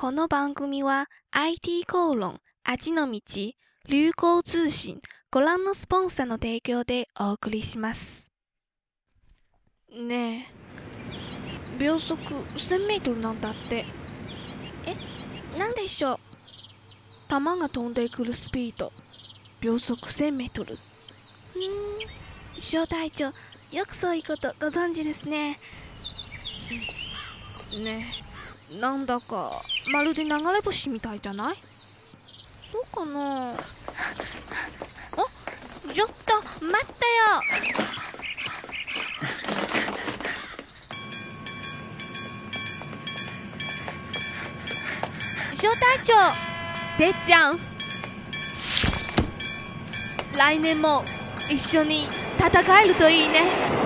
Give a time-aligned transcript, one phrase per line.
[0.00, 3.20] この番組は IT コーロン味の道
[3.88, 8.32] 流行通信ご覧のスポンサーの提供でお送りします。
[9.92, 10.52] ね
[11.76, 13.86] え秒速1000メートルなんだって。
[14.86, 16.18] えなんでしょう？
[17.28, 18.92] 弾が飛んでくるスピード。
[19.60, 20.74] 秒速1000メートル。
[20.74, 23.24] うん小隊長
[23.72, 25.58] よくそういうことご存知ですね。
[27.76, 28.37] ねえ。
[28.70, 31.56] なんだかまるで流れ星みたいじゃない？
[32.70, 33.52] そうかな？
[33.52, 33.56] あ
[35.92, 37.78] ちょっと待ってよ！
[45.54, 46.12] 小隊長
[46.98, 47.58] てっちゃん
[50.36, 51.04] 来年も
[51.50, 52.06] 一緒に
[52.38, 53.77] 戦えるといいね。